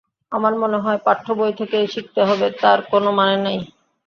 [0.31, 3.59] আমার মনে হয়, পাঠ্যবই থেকেই শিখতে হবে তার কোনো মানে নেই।